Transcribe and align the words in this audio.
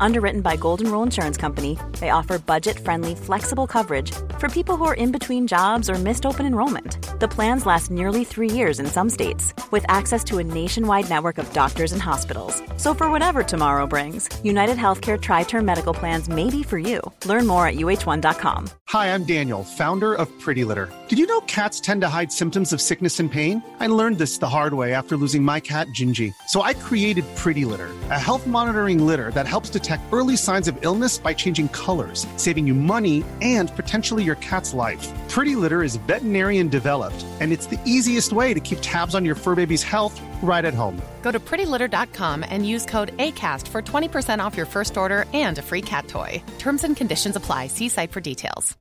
Underwritten 0.00 0.40
by 0.42 0.56
Golden 0.56 0.90
Rule 0.90 1.02
Insurance 1.02 1.36
Company, 1.36 1.78
they 2.00 2.10
offer 2.10 2.38
budget 2.38 2.78
friendly, 2.78 3.14
flexible 3.14 3.66
coverage 3.66 4.12
for 4.38 4.48
people 4.48 4.76
who 4.76 4.84
are 4.84 4.94
in 4.94 5.12
between 5.12 5.46
jobs 5.46 5.88
or 5.88 5.94
missed 5.94 6.26
open 6.26 6.46
enrollment. 6.46 6.98
The 7.20 7.28
plans 7.28 7.64
last 7.64 7.90
nearly 7.90 8.24
three 8.24 8.50
years 8.50 8.78
in 8.78 8.86
some 8.86 9.08
states, 9.08 9.54
with 9.70 9.84
access 9.88 10.22
to 10.24 10.38
a 10.38 10.44
nationwide 10.44 11.08
network 11.08 11.38
of 11.38 11.50
doctors 11.54 11.92
and 11.92 12.02
hospitals. 12.02 12.62
So, 12.76 12.92
for 12.92 13.10
whatever 13.10 13.42
tomorrow 13.42 13.86
brings, 13.86 14.28
United 14.44 14.76
Healthcare 14.76 15.20
Tri 15.20 15.44
Term 15.44 15.64
Medical 15.64 15.94
Plans 15.94 16.28
may 16.28 16.50
be 16.50 16.62
for 16.62 16.78
you. 16.78 17.00
Learn 17.24 17.46
more 17.46 17.66
at 17.66 17.76
uh1.com. 17.76 18.68
Hi, 18.88 19.12
I'm 19.12 19.24
Daniel, 19.24 19.64
founder 19.64 20.14
of 20.14 20.28
Pretty 20.38 20.62
Litter. 20.64 20.92
Did 21.08 21.18
you 21.18 21.26
know 21.26 21.40
cats 21.40 21.80
tend 21.80 22.02
to 22.02 22.08
hide 22.08 22.30
symptoms 22.30 22.72
of 22.72 22.80
sickness 22.80 23.18
and 23.18 23.32
pain? 23.32 23.62
I 23.80 23.86
learned 23.86 24.18
this 24.18 24.38
the 24.38 24.48
hard 24.48 24.74
way 24.74 24.92
after 24.92 25.16
losing 25.16 25.42
my 25.42 25.58
cat, 25.58 25.86
Gingy. 25.88 26.34
So, 26.48 26.62
I 26.62 26.74
created 26.74 27.24
Pretty 27.36 27.64
Litter, 27.64 27.88
a 28.10 28.18
health 28.18 28.46
monitoring 28.46 29.06
litter 29.06 29.30
that 29.30 29.46
helps 29.46 29.70
detect 29.86 30.12
early 30.12 30.36
signs 30.36 30.66
of 30.66 30.76
illness 30.82 31.16
by 31.16 31.32
changing 31.32 31.68
colors, 31.68 32.26
saving 32.36 32.66
you 32.66 32.74
money 32.74 33.22
and 33.40 33.70
potentially 33.76 34.24
your 34.24 34.36
cat's 34.36 34.74
life. 34.74 35.06
Pretty 35.28 35.54
Litter 35.54 35.82
is 35.84 35.96
veterinarian 36.08 36.68
developed, 36.68 37.24
and 37.40 37.52
it's 37.52 37.66
the 37.66 37.80
easiest 37.84 38.32
way 38.32 38.54
to 38.54 38.60
keep 38.60 38.78
tabs 38.80 39.14
on 39.14 39.24
your 39.24 39.36
fur 39.36 39.54
baby's 39.54 39.84
health 39.84 40.20
right 40.42 40.64
at 40.64 40.74
home. 40.74 41.00
Go 41.22 41.30
to 41.30 41.38
prettylitter.com 41.38 42.44
and 42.48 42.66
use 42.66 42.86
code 42.86 43.16
ACAST 43.18 43.68
for 43.68 43.82
20% 43.82 44.40
off 44.44 44.56
your 44.56 44.66
first 44.66 44.96
order 44.96 45.24
and 45.34 45.58
a 45.58 45.62
free 45.62 45.82
cat 45.82 46.08
toy. 46.08 46.42
Terms 46.58 46.84
and 46.84 46.96
conditions 46.96 47.36
apply. 47.36 47.68
See 47.68 47.88
site 47.88 48.12
for 48.12 48.20
details. 48.20 48.76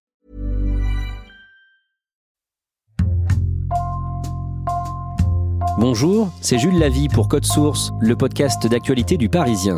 Bonjour, 5.78 6.30
c'est 6.40 6.58
Jules 6.58 6.80
Lavie 6.80 7.10
pour 7.10 7.28
Code 7.28 7.44
Source, 7.44 7.92
le 8.00 8.16
podcast 8.16 8.66
d'actualité 8.66 9.18
du 9.18 9.28
Parisien. 9.28 9.78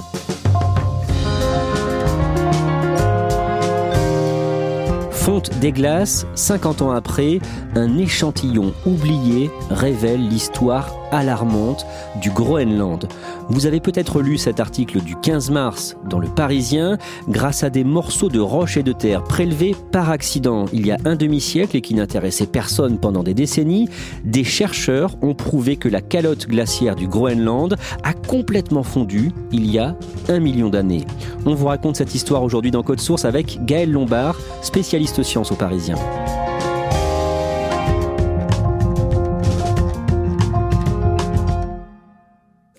Fonte 5.27 5.59
des 5.59 5.73
glaces, 5.73 6.25
50 6.35 6.83
ans 6.83 6.91
après, 6.91 7.39
un 7.75 7.97
échantillon 7.97 8.71
oublié 8.85 9.51
révèle 9.69 10.25
l'histoire 10.25 10.95
alarmante 11.11 11.85
du 12.21 12.31
Groenland. 12.31 13.09
Vous 13.49 13.65
avez 13.65 13.81
peut-être 13.81 14.21
lu 14.21 14.37
cet 14.37 14.61
article 14.61 15.01
du 15.01 15.17
15 15.17 15.51
mars 15.51 15.97
dans 16.09 16.19
le 16.19 16.29
Parisien, 16.29 16.97
grâce 17.27 17.65
à 17.65 17.69
des 17.69 17.83
morceaux 17.83 18.29
de 18.29 18.39
roches 18.39 18.77
et 18.77 18.83
de 18.83 18.93
terre 18.93 19.21
prélevés 19.21 19.75
par 19.91 20.11
accident 20.11 20.63
il 20.71 20.87
y 20.87 20.91
a 20.91 20.97
un 21.03 21.15
demi-siècle 21.15 21.75
et 21.75 21.81
qui 21.81 21.93
n'intéressaient 21.93 22.47
personne 22.47 22.97
pendant 22.97 23.23
des 23.23 23.33
décennies, 23.33 23.89
des 24.23 24.45
chercheurs 24.45 25.15
ont 25.21 25.33
prouvé 25.33 25.75
que 25.75 25.89
la 25.89 25.99
calotte 25.99 26.47
glaciaire 26.47 26.95
du 26.95 27.09
Groenland 27.09 27.75
a 28.03 28.13
complètement 28.13 28.83
fondu 28.83 29.31
il 29.51 29.69
y 29.69 29.77
a 29.77 29.93
un 30.29 30.39
million 30.39 30.69
d'années. 30.69 31.05
On 31.45 31.53
vous 31.53 31.67
raconte 31.67 31.95
cette 31.95 32.13
histoire 32.15 32.43
aujourd'hui 32.43 32.71
dans 32.71 32.83
Code 32.83 32.99
Source 32.99 33.25
avec 33.25 33.63
Gaël 33.65 33.91
Lombard, 33.91 34.35
spécialiste 34.61 35.23
sciences 35.23 35.51
au 35.51 35.55
Parisien. 35.55 35.95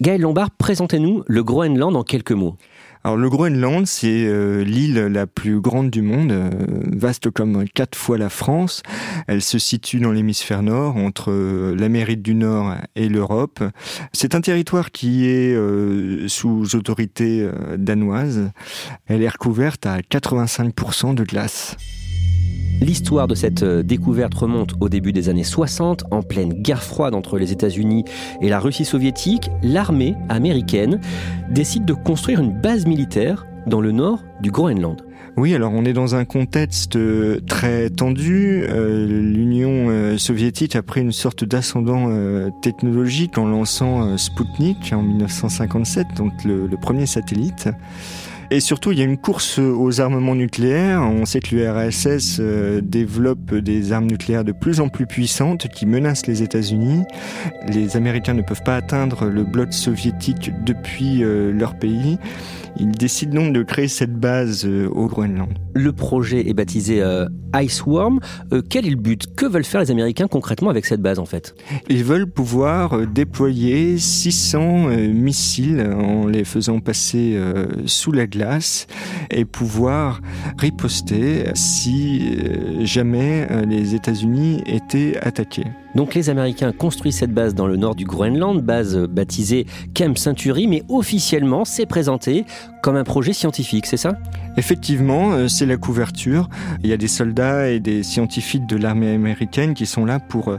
Gaël 0.00 0.20
Lombard, 0.20 0.50
présentez-nous 0.52 1.24
le 1.26 1.42
Groenland 1.42 1.96
en 1.96 2.02
quelques 2.02 2.32
mots. 2.32 2.56
Alors 3.08 3.16
le 3.16 3.30
Groenland, 3.30 3.86
c'est 3.86 4.26
euh, 4.26 4.62
l'île 4.64 4.96
la 5.06 5.26
plus 5.26 5.62
grande 5.62 5.88
du 5.88 6.02
monde, 6.02 6.30
euh, 6.30 6.50
vaste 6.92 7.30
comme 7.30 7.66
quatre 7.66 7.96
fois 7.96 8.18
la 8.18 8.28
France. 8.28 8.82
Elle 9.26 9.40
se 9.40 9.58
situe 9.58 9.98
dans 9.98 10.12
l'hémisphère 10.12 10.62
nord, 10.62 10.98
entre 10.98 11.30
euh, 11.30 11.74
l'Amérique 11.74 12.20
du 12.20 12.34
Nord 12.34 12.74
et 12.96 13.08
l'Europe. 13.08 13.64
C'est 14.12 14.34
un 14.34 14.42
territoire 14.42 14.90
qui 14.90 15.24
est 15.26 15.56
sous 16.28 16.76
autorité 16.76 17.48
danoise. 17.78 18.50
Elle 19.06 19.22
est 19.22 19.28
recouverte 19.30 19.86
à 19.86 20.00
85% 20.00 21.14
de 21.14 21.24
glace. 21.24 21.78
L'histoire 22.80 23.26
de 23.26 23.34
cette 23.34 23.64
euh, 23.64 23.82
découverte 23.82 24.34
remonte 24.34 24.74
au 24.78 24.88
début 24.88 25.12
des 25.12 25.28
années 25.28 25.42
60, 25.42 26.04
en 26.12 26.22
pleine 26.22 26.52
guerre 26.52 26.84
froide 26.84 27.14
entre 27.14 27.36
les 27.36 27.50
États-Unis 27.50 28.04
et 28.40 28.48
la 28.48 28.60
Russie 28.60 28.84
soviétique. 28.84 29.50
L'armée 29.64 30.14
américaine 30.28 31.00
décide 31.50 31.84
de 31.84 31.92
construire 31.92 32.40
une 32.40 32.52
base 32.52 32.86
militaire 32.86 33.46
dans 33.66 33.80
le 33.80 33.90
nord 33.90 34.22
du 34.40 34.52
Groenland. 34.52 35.02
Oui, 35.36 35.54
alors 35.54 35.72
on 35.72 35.84
est 35.84 35.92
dans 35.92 36.14
un 36.14 36.24
contexte 36.24 36.94
euh, 36.94 37.40
très 37.48 37.90
tendu. 37.90 38.64
Euh, 38.68 39.06
L'Union 39.08 40.16
soviétique 40.16 40.76
a 40.76 40.82
pris 40.82 41.00
une 41.00 41.12
sorte 41.12 41.44
d'ascendant 41.44 42.08
technologique 42.62 43.38
en 43.38 43.46
lançant 43.46 44.16
Sputnik 44.16 44.92
en 44.92 45.02
1957, 45.02 46.06
donc 46.16 46.32
le 46.44 46.68
premier 46.80 47.06
satellite. 47.06 47.68
Et 48.50 48.60
surtout, 48.60 48.92
il 48.92 48.98
y 48.98 49.02
a 49.02 49.04
une 49.04 49.18
course 49.18 49.58
aux 49.58 50.00
armements 50.00 50.34
nucléaires. 50.34 51.02
On 51.02 51.26
sait 51.26 51.40
que 51.40 51.54
l'URSS 51.54 52.38
euh, 52.40 52.80
développe 52.82 53.54
des 53.54 53.92
armes 53.92 54.06
nucléaires 54.06 54.44
de 54.44 54.52
plus 54.52 54.80
en 54.80 54.88
plus 54.88 55.06
puissantes 55.06 55.68
qui 55.68 55.84
menacent 55.84 56.26
les 56.26 56.42
États-Unis. 56.42 57.02
Les 57.70 57.98
Américains 57.98 58.32
ne 58.32 58.40
peuvent 58.40 58.62
pas 58.64 58.76
atteindre 58.76 59.26
le 59.26 59.44
bloc 59.44 59.74
soviétique 59.74 60.50
depuis 60.64 61.22
euh, 61.22 61.52
leur 61.52 61.78
pays. 61.78 62.16
Ils 62.80 62.92
décident 62.92 63.42
donc 63.42 63.52
de 63.52 63.62
créer 63.62 63.88
cette 63.88 64.14
base 64.14 64.64
euh, 64.64 64.88
au 64.88 65.08
Groenland. 65.08 65.52
Le 65.74 65.92
projet 65.92 66.48
est 66.48 66.54
baptisé 66.54 67.04
Iceworm. 67.54 68.18
quel 68.68 68.86
est 68.86 68.90
le 68.90 68.96
but? 68.96 69.32
Que 69.36 69.46
veulent 69.46 69.64
faire 69.64 69.80
les 69.80 69.90
Américains 69.92 70.26
concrètement 70.26 70.70
avec 70.70 70.86
cette 70.86 71.00
base 71.00 71.20
en 71.20 71.24
fait? 71.24 71.54
Ils 71.88 72.02
veulent 72.02 72.26
pouvoir 72.26 73.06
déployer 73.06 73.96
600 73.96 74.88
missiles 75.12 75.80
en 75.80 76.26
les 76.26 76.42
faisant 76.44 76.80
passer 76.80 77.40
sous 77.86 78.10
la 78.10 78.26
glace 78.26 78.37
et 79.30 79.44
pouvoir 79.44 80.20
riposter 80.58 81.44
si 81.54 82.36
euh, 82.38 82.84
jamais 82.84 83.46
euh, 83.50 83.64
les 83.64 83.94
États-Unis 83.94 84.62
étaient 84.66 85.16
attaqués. 85.20 85.66
Donc 85.94 86.14
les 86.14 86.30
Américains 86.30 86.72
construisent 86.72 87.16
cette 87.16 87.32
base 87.32 87.54
dans 87.54 87.66
le 87.66 87.76
nord 87.76 87.94
du 87.94 88.04
Groenland, 88.04 88.60
base 88.60 88.96
baptisée 88.96 89.66
Camp 89.94 90.16
Century, 90.16 90.66
mais 90.68 90.82
officiellement 90.88 91.64
c'est 91.64 91.86
présenté 91.86 92.44
comme 92.82 92.96
un 92.96 93.04
projet 93.04 93.32
scientifique, 93.32 93.86
c'est 93.86 93.96
ça? 93.96 94.12
Effectivement, 94.56 95.32
euh, 95.32 95.48
c'est 95.48 95.66
la 95.66 95.76
couverture. 95.76 96.48
Il 96.84 96.90
y 96.90 96.92
a 96.92 96.96
des 96.96 97.08
soldats 97.08 97.68
et 97.68 97.80
des 97.80 98.02
scientifiques 98.02 98.66
de 98.66 98.76
l'armée 98.76 99.12
américaine 99.12 99.74
qui 99.74 99.86
sont 99.86 100.04
là 100.04 100.20
pour 100.20 100.56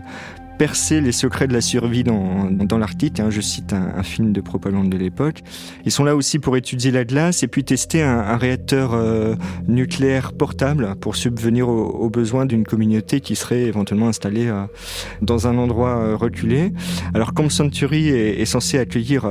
percer 0.59 0.99
les 0.99 1.13
secrets 1.13 1.47
de 1.47 1.53
la 1.53 1.61
survie 1.61 2.03
dans, 2.03 2.51
dans 2.51 2.77
l'Arctique. 2.77 3.21
Hein, 3.21 3.29
je 3.29 3.39
cite 3.39 3.71
un, 3.71 4.03
film 4.03 4.33
de 4.33 4.41
propagande 4.41 4.89
de 4.89 4.97
l'époque. 4.97 5.41
Ils 5.85 5.91
sont 5.91 6.03
là 6.03 6.17
aussi 6.17 6.37
pour 6.37 6.57
étudier 6.57 6.91
la 6.91 7.05
glace 7.05 7.43
et 7.43 7.47
puis 7.47 7.63
tester 7.63 8.03
un, 8.03 8.35
réacteur 8.35 8.93
euh, 8.93 9.35
nucléaire 9.69 10.33
portable 10.33 10.95
pour 10.99 11.15
subvenir 11.15 11.69
aux, 11.69 12.09
besoins 12.09 12.45
d'une 12.45 12.65
communauté 12.65 13.21
qui 13.21 13.37
serait 13.37 13.61
éventuellement 13.61 14.09
installée 14.09 14.47
euh, 14.47 14.65
dans 15.21 15.47
un 15.47 15.57
endroit 15.57 15.97
euh, 15.97 16.17
reculé. 16.17 16.73
Alors, 17.13 17.33
comme 17.33 17.49
Century 17.49 18.09
est, 18.09 18.41
est 18.41 18.45
censé 18.45 18.77
accueillir 18.79 19.29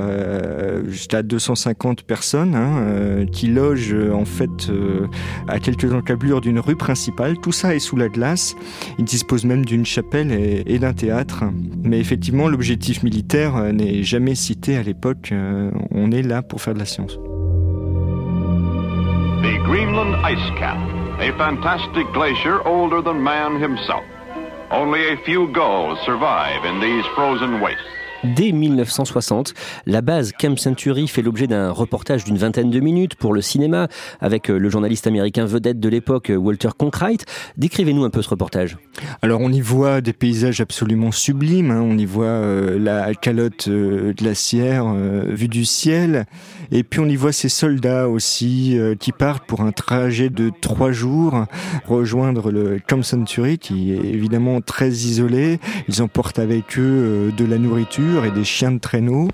jusqu'à 0.86 1.22
250 1.22 2.04
personnes 2.04 2.54
hein, 2.54 3.26
qui 3.30 3.48
logent 3.48 3.94
en 4.14 4.24
fait 4.24 4.70
à 5.46 5.58
quelques 5.58 5.92
encablures 5.92 6.40
d'une 6.40 6.58
rue 6.58 6.76
principale, 6.76 7.36
tout 7.38 7.52
ça 7.52 7.74
est 7.74 7.80
sous 7.80 7.96
la 7.96 8.08
glace. 8.08 8.54
Ils 8.98 9.04
disposent 9.04 9.44
même 9.44 9.66
d'une 9.66 9.84
chapelle 9.84 10.32
et 10.32 10.78
d'un 10.78 10.94
théâtre 10.94 11.17
mais 11.82 11.98
effectivement, 12.00 12.48
l'objectif 12.48 13.02
militaire 13.02 13.56
euh, 13.56 13.72
n'est 13.72 14.02
jamais 14.02 14.34
cité 14.34 14.76
à 14.76 14.82
l'époque. 14.82 15.30
Euh, 15.32 15.70
on 15.90 16.10
est 16.12 16.22
là 16.22 16.42
pour 16.42 16.60
faire 16.60 16.74
de 16.74 16.78
la 16.78 16.84
science. 16.84 17.16
The 19.42 19.58
Greenland 19.64 20.16
ice 20.24 20.50
cap, 20.58 20.78
a 21.20 21.32
fantastic 21.36 22.06
glacier 22.12 22.58
older 22.64 23.02
than 23.02 23.14
man 23.14 23.62
himself. 23.62 24.04
Only 24.70 25.00
a 25.12 25.16
few 25.24 25.48
gulls 25.52 25.98
survive 26.04 26.64
in 26.64 26.80
these 26.80 27.04
frozen 27.14 27.60
wastes. 27.60 27.97
Dès 28.24 28.50
1960, 28.50 29.54
la 29.86 30.00
base 30.00 30.32
Camp 30.32 30.58
Century 30.58 31.06
fait 31.06 31.22
l'objet 31.22 31.46
d'un 31.46 31.70
reportage 31.70 32.24
d'une 32.24 32.36
vingtaine 32.36 32.68
de 32.68 32.80
minutes 32.80 33.14
pour 33.14 33.32
le 33.32 33.40
cinéma 33.40 33.86
avec 34.20 34.50
euh, 34.50 34.58
le 34.58 34.68
journaliste 34.68 35.06
américain 35.06 35.44
vedette 35.44 35.78
de 35.78 35.88
l'époque 35.88 36.32
Walter 36.34 36.70
Cronkite. 36.76 37.26
Décrivez-nous 37.56 38.04
un 38.04 38.10
peu 38.10 38.20
ce 38.20 38.28
reportage. 38.28 38.76
Alors 39.22 39.40
on 39.40 39.52
y 39.52 39.60
voit 39.60 40.00
des 40.00 40.12
paysages 40.12 40.60
absolument 40.60 41.12
sublimes, 41.12 41.70
hein. 41.70 41.80
on 41.80 41.96
y 41.96 42.06
voit 42.06 42.26
euh, 42.26 42.76
la 42.76 43.14
calotte 43.14 43.68
euh, 43.68 44.12
glaciaire 44.12 44.92
vue 45.28 45.48
du 45.48 45.64
ciel, 45.64 46.26
et 46.72 46.82
puis 46.82 46.98
on 46.98 47.06
y 47.06 47.14
voit 47.14 47.32
ces 47.32 47.48
soldats 47.48 48.08
aussi 48.08 48.76
qui 48.98 49.12
partent 49.12 49.46
pour 49.46 49.60
un 49.60 49.72
trajet 49.72 50.28
de 50.28 50.50
trois 50.60 50.90
jours, 50.90 51.44
rejoindre 51.86 52.50
le 52.50 52.80
Camp 52.84 53.02
Century 53.02 53.58
qui 53.58 53.92
est 53.92 54.04
évidemment 54.04 54.60
très 54.60 54.90
isolé. 54.90 55.60
Ils 55.88 56.02
emportent 56.02 56.38
avec 56.38 56.78
eux 56.78 57.32
de 57.36 57.44
la 57.44 57.58
nourriture 57.58 58.07
et 58.24 58.30
des 58.30 58.44
chiens 58.44 58.72
de 58.72 58.78
traîneau. 58.78 59.28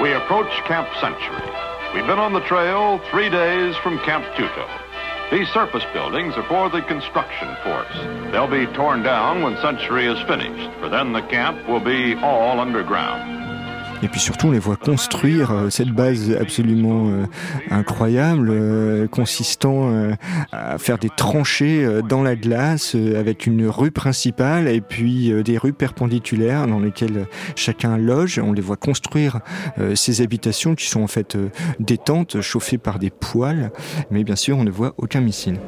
We 0.00 0.12
approach 0.12 0.50
Camp 0.66 0.86
Century. 1.00 1.50
We've 1.94 2.06
been 2.06 2.18
on 2.18 2.34
the 2.34 2.40
trail 2.46 3.00
three 3.10 3.30
days 3.30 3.74
from 3.82 3.98
Camp 4.00 4.24
Tuto. 4.36 4.66
These 5.30 5.48
surface 5.48 5.84
buildings 5.92 6.34
are 6.36 6.46
for 6.46 6.68
the 6.68 6.82
construction 6.82 7.48
force. 7.64 8.30
They'll 8.30 8.46
be 8.46 8.66
torn 8.74 9.02
down 9.02 9.42
when 9.42 9.56
Century 9.62 10.06
is 10.06 10.20
finished, 10.28 10.70
for 10.78 10.88
then 10.88 11.12
the 11.12 11.22
camp 11.22 11.66
will 11.68 11.80
be 11.80 12.14
all 12.16 12.60
underground. 12.60 13.45
Et 14.02 14.08
puis 14.08 14.20
surtout, 14.20 14.48
on 14.48 14.50
les 14.50 14.58
voit 14.58 14.76
construire 14.76 15.50
euh, 15.50 15.70
cette 15.70 15.90
base 15.90 16.36
absolument 16.38 17.08
euh, 17.08 17.24
incroyable, 17.70 18.50
euh, 18.50 19.06
consistant 19.08 19.90
à 20.52 20.78
faire 20.78 20.98
des 20.98 21.08
tranchées 21.08 21.86
dans 22.08 22.22
la 22.22 22.36
glace 22.36 22.94
avec 22.94 23.46
une 23.46 23.66
rue 23.66 23.90
principale 23.90 24.68
et 24.68 24.80
puis 24.80 25.32
des 25.42 25.58
rues 25.58 25.72
perpendiculaires 25.72 26.66
dans 26.66 26.78
lesquelles 26.78 27.26
chacun 27.54 27.96
loge. 27.96 28.38
On 28.38 28.52
les 28.52 28.60
voit 28.60 28.76
construire 28.76 29.40
ces 29.94 30.20
habitations 30.20 30.74
qui 30.74 30.86
sont 30.86 31.02
en 31.02 31.06
fait 31.06 31.36
des 31.80 31.98
tentes 31.98 32.40
chauffées 32.40 32.78
par 32.78 32.98
des 32.98 33.10
poêles, 33.10 33.70
mais 34.10 34.24
bien 34.24 34.36
sûr, 34.36 34.58
on 34.58 34.64
ne 34.64 34.70
voit 34.70 34.94
aucun 34.98 35.20
missile. 35.20 35.58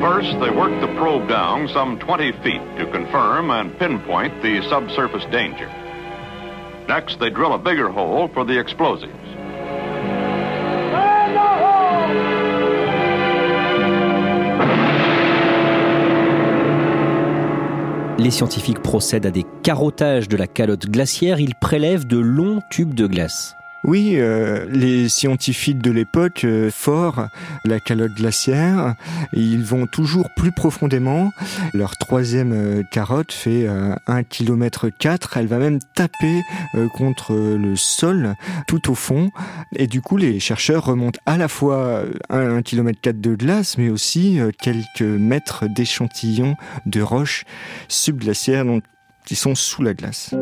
First, 0.00 0.38
they 0.40 0.50
work 0.50 0.72
the 0.80 0.94
probe 0.98 1.28
down 1.28 1.68
some 1.68 1.98
20 1.98 2.32
feet 2.42 2.60
to 2.78 2.86
confirm 2.92 3.50
and 3.50 3.70
pinpoint 3.78 4.32
the 4.42 4.60
subsurface 4.68 5.24
danger. 5.32 5.68
Next, 6.88 7.18
they 7.18 7.30
drill 7.30 7.54
a 7.54 7.58
bigger 7.58 7.88
hole 7.88 8.28
for 8.28 8.44
the 8.44 8.58
explosives. 8.58 9.10
Les 18.18 18.30
scientifiques 18.30 18.80
procèdent 18.80 19.26
à 19.26 19.30
des 19.30 19.44
carottages 19.62 20.28
de 20.28 20.36
la 20.36 20.46
calotte 20.46 20.86
glaciaire, 20.86 21.40
ils 21.40 21.54
prélèvent 21.54 22.06
de 22.06 22.18
longs 22.18 22.60
tubes 22.70 22.94
de 22.94 23.06
glace. 23.06 23.54
Oui, 23.84 24.14
euh, 24.16 24.64
les 24.70 25.10
scientifiques 25.10 25.78
de 25.78 25.90
l'époque 25.90 26.44
euh, 26.44 26.70
la 27.66 27.80
calotte 27.80 28.14
glaciaire. 28.14 28.94
ils 29.34 29.62
vont 29.62 29.86
toujours 29.86 30.30
plus 30.34 30.52
profondément. 30.52 31.30
Leur 31.74 31.98
troisième 31.98 32.52
euh, 32.52 32.82
carotte 32.90 33.32
fait 33.32 33.68
1 34.06 34.22
km 34.22 34.88
4. 34.88 35.36
Elle 35.36 35.46
va 35.46 35.58
même 35.58 35.80
taper 35.94 36.40
contre 36.94 37.34
le 37.34 37.76
sol 37.76 38.34
tout 38.66 38.90
au 38.90 38.94
fond. 38.94 39.30
Et 39.76 39.86
du 39.86 40.00
coup, 40.00 40.16
les 40.16 40.40
chercheurs 40.40 40.86
remontent 40.86 41.20
à 41.26 41.36
la 41.36 41.48
fois 41.48 42.02
1 42.30 42.62
km 42.62 42.98
4 43.02 43.20
de 43.20 43.34
glace, 43.34 43.76
mais 43.76 43.90
aussi 43.90 44.38
quelques 44.60 45.02
mètres 45.02 45.66
d'échantillons 45.66 46.56
de 46.86 47.02
roches 47.02 47.44
subglaciaires 47.88 48.64
qui 49.26 49.36
sont 49.36 49.54
sous 49.54 49.82
la 49.82 49.94
glace. 49.94 50.34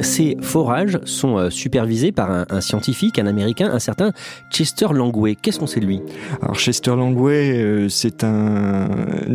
Ces 0.00 0.36
forages 0.40 0.98
sont 1.04 1.36
euh, 1.36 1.50
supervisés 1.50 2.12
par 2.12 2.30
un, 2.30 2.60
scientifique, 2.60 3.18
un 3.18 3.26
Américain, 3.26 3.70
un 3.72 3.78
certain 3.78 4.12
Chester 4.50 4.86
Langway. 4.92 5.36
Qu'est-ce 5.40 5.58
qu'on 5.58 5.66
sait 5.66 5.80
lui? 5.80 6.00
Alors 6.40 6.56
Chester 6.56 6.90
Langway, 6.90 7.60
euh, 7.60 7.88
c'est 7.88 8.24
un, 8.24 8.88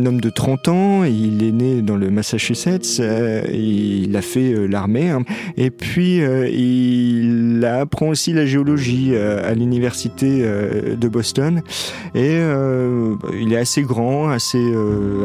homme 0.04 0.20
de 0.20 0.30
30 0.30 0.68
ans. 0.68 1.04
Il 1.04 1.42
est 1.42 1.52
né 1.52 1.82
dans 1.82 1.96
le 1.96 2.10
Massachusetts. 2.10 3.00
Euh, 3.00 3.42
il 3.52 4.14
a 4.16 4.22
fait 4.22 4.68
l'armée. 4.68 5.10
Hein. 5.10 5.22
Et 5.56 5.70
puis, 5.70 6.18
il 6.18 7.64
apprend 7.64 8.08
aussi 8.08 8.32
la 8.32 8.46
géologie 8.46 9.16
à 9.16 9.54
l'université 9.54 10.42
de 10.96 11.08
Boston. 11.08 11.62
Et 12.14 12.38
il 13.40 13.52
est 13.52 13.56
assez 13.56 13.82
grand, 13.82 14.28
assez, 14.28 14.62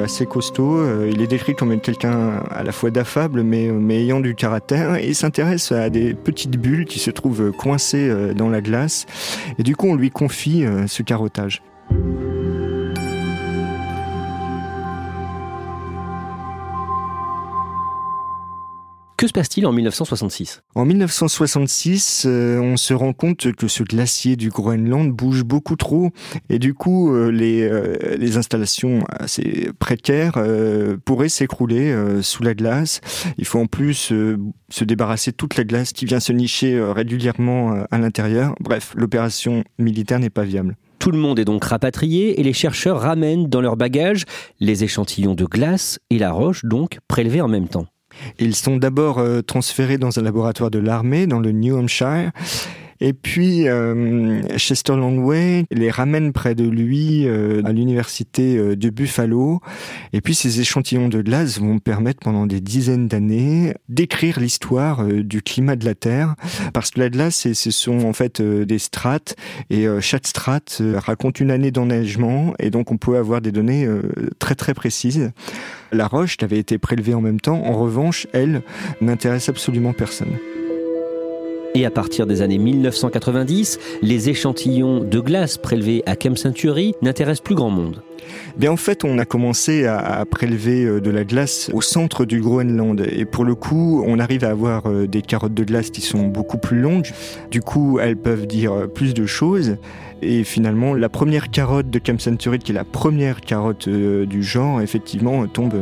assez 0.04 0.26
costaud. 0.26 0.84
Il 1.10 1.22
est 1.22 1.28
décrit 1.28 1.56
comme 1.56 1.80
quelqu'un 1.80 2.44
à 2.50 2.64
la 2.64 2.72
fois 2.72 2.92
d'affable, 2.92 3.44
mais, 3.44 3.68
mais 3.68 4.02
ayant 4.02 4.20
du 4.20 4.36
caractère. 4.36 4.98
S'intéresse 5.24 5.72
à 5.72 5.90
des 5.90 6.14
petites 6.14 6.58
bulles 6.58 6.84
qui 6.84 7.00
se 7.00 7.10
trouvent 7.10 7.54
coincées 7.54 8.10
euh, 8.10 8.34
dans 8.34 8.50
la 8.50 8.60
glace. 8.60 9.06
Et 9.58 9.64
du 9.64 9.74
coup, 9.74 9.88
on 9.88 9.96
lui 9.96 10.12
confie 10.12 10.66
euh, 10.66 10.86
ce 10.88 11.02
carottage. 11.02 11.64
Que 19.24 19.28
se 19.30 19.32
passe-t-il 19.32 19.66
en 19.66 19.72
1966 19.72 20.64
En 20.76 20.84
1966, 20.84 22.26
euh, 22.26 22.60
on 22.60 22.76
se 22.76 22.94
rend 22.94 23.14
compte 23.14 23.54
que 23.54 23.70
ce 23.70 23.82
glacier 23.82 24.36
du 24.36 24.50
Groenland 24.50 25.14
bouge 25.14 25.46
beaucoup 25.46 25.78
trop 25.78 26.12
et 26.50 26.60
du 26.60 26.74
coup, 26.74 27.16
euh, 27.16 27.32
les, 27.32 27.62
euh, 27.62 28.18
les, 28.18 28.36
installations 28.36 29.06
assez 29.08 29.70
précaires 29.80 30.44
pourraient 31.06 31.30
s'écrouler 31.30 31.96
sous 32.22 32.44
la 32.44 32.54
glace. 32.54 33.00
Il 33.38 33.46
faut 33.46 33.60
en 33.60 33.66
plus 33.66 34.12
se 34.70 34.84
débarrasser 34.84 35.32
de 35.32 35.38
toute 35.38 35.56
la 35.56 35.64
glace 35.64 35.94
qui 35.94 36.04
vient 36.04 36.20
se 36.20 36.34
nicher 36.34 36.78
régulièrement 36.82 37.86
à 37.92 37.98
l'intérieur. 38.00 38.56
Bref, 38.60 38.92
l'opération 38.98 39.64
militaire 39.80 40.20
n'est 40.20 40.32
pas 40.32 40.44
viable. 40.44 40.76
Tout 41.00 41.12
le 41.12 41.18
monde 41.18 41.40
est 41.40 41.46
donc 41.46 41.64
rapatrié 41.64 42.42
et 42.42 42.44
les 42.44 42.52
chercheurs 42.52 43.00
ramènent 43.00 43.48
dans 43.48 43.62
leur 43.62 43.78
bagage 43.78 44.26
les 44.60 44.84
échantillons 44.84 45.34
de 45.34 45.46
glace 45.46 46.00
et 46.10 46.18
la 46.18 46.34
roche 46.34 46.66
donc 46.66 46.98
prélevés 47.08 47.40
en 47.40 47.48
même 47.48 47.70
temps. 47.70 47.88
Ils 48.40 48.56
sont 48.56 48.78
d'abord 48.78 49.20
euh, 49.20 49.42
transférés 49.42 49.98
dans 49.98 50.20
un 50.20 50.22
laboratoire 50.22 50.72
de 50.72 50.80
l'armée 50.80 51.28
dans 51.28 51.40
le 51.40 51.52
New 51.52 51.78
Hampshire. 51.78 52.32
Et 53.02 53.14
puis 53.14 53.68
euh, 53.68 54.42
Chester 54.58 54.96
Longway 54.96 55.66
les 55.72 55.92
ramène 55.92 56.32
près 56.34 56.56
de 56.56 56.68
lui 56.68 57.28
euh, 57.28 57.62
à 57.66 57.72
l'université 57.72 58.76
de 58.76 58.90
Buffalo. 58.90 59.62
Et 60.14 60.22
puis 60.22 60.36
ces 60.36 60.62
échantillons 60.62 61.10
de 61.10 61.22
glace 61.22 61.60
vont 61.60 61.80
permettre 61.80 62.20
pendant 62.20 62.46
des 62.46 62.62
dizaines 62.62 63.08
d'années 63.08 63.74
d'écrire 63.90 64.40
l'histoire 64.40 65.06
du 65.06 65.42
climat 65.42 65.76
de 65.76 65.86
la 65.86 65.96
Terre. 65.96 66.36
Parce 66.74 66.92
que 66.92 67.00
la 67.00 67.10
glace, 67.10 67.52
ce 67.54 67.72
sont 67.72 68.06
en 68.06 68.14
fait 68.14 68.42
des 68.42 68.80
strates 68.80 69.36
et 69.70 69.86
chaque 70.00 70.28
strate 70.28 70.82
raconte 70.96 71.40
une 71.40 71.52
année 71.52 71.72
d'enneigement 71.72 72.54
et 72.60 72.70
donc 72.70 72.92
on 72.92 72.98
peut 72.98 73.18
avoir 73.18 73.42
des 73.42 73.52
données 73.52 73.88
très 74.40 74.56
très 74.56 74.74
précises. 74.74 75.32
La 75.92 76.08
roche 76.08 76.38
qui 76.38 76.46
avait 76.46 76.60
été 76.60 76.78
prélevée 76.78 77.14
en 77.14 77.22
même 77.22 77.40
temps, 77.40 77.64
en 77.64 77.74
revanche, 77.74 78.28
elle, 78.34 78.64
n'intéresse 79.02 79.50
absolument 79.50 79.94
personne. 79.94 80.38
Et 81.76 81.86
à 81.86 81.92
partir 81.92 82.28
des 82.28 82.44
années 82.44 82.60
1990, 82.60 83.80
les 84.04 84.30
échantillons 84.30 85.00
de 85.00 85.20
glace 85.20 85.58
prélevés 85.58 86.04
à 86.06 86.16
Camp 86.16 86.38
Century 86.38 86.94
n'intéressent 87.02 87.44
plus 87.44 87.56
grand 87.56 87.72
monde. 87.72 88.04
Bien 88.58 88.72
en 88.72 88.78
fait, 88.78 89.04
on 89.04 89.18
a 89.18 89.26
commencé 89.26 89.86
à, 89.88 90.24
prélever 90.30 90.86
euh, 90.86 91.02
de 91.02 91.10
la 91.10 91.24
glace 91.24 91.72
au 91.74 91.82
centre 91.82 92.26
du 92.26 92.42
Groenland 92.42 93.02
et 93.02 93.26
pour 93.26 93.44
le 93.44 93.56
coup, 93.56 94.04
on 94.06 94.20
arrive 94.20 94.44
à 94.44 94.50
avoir 94.50 94.86
euh, 94.86 95.08
des 95.08 95.22
carottes 95.22 95.56
de 95.56 95.64
glace 95.64 95.90
qui 95.90 96.02
sont 96.02 96.28
beaucoup 96.28 96.58
plus 96.58 96.80
longues. 96.80 97.10
Du 97.50 97.62
coup, 97.62 98.00
elles 98.00 98.18
peuvent 98.18 98.46
dire 98.46 98.74
euh, 98.74 98.88
plus 98.88 99.14
de 99.16 99.26
choses. 99.26 99.78
Et 100.22 100.44
finalement, 100.44 100.94
la 100.94 101.10
première 101.10 101.50
carotte 101.50 101.90
de 101.90 102.00
Camp 102.00 102.20
Century, 102.22 102.60
qui 102.60 102.72
est 102.72 102.76
la 102.76 102.86
première 102.86 103.42
carotte 103.42 103.90
du 103.90 104.42
genre, 104.42 104.80
effectivement, 104.80 105.48
tombe 105.48 105.74